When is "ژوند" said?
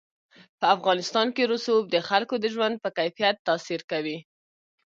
2.55-2.75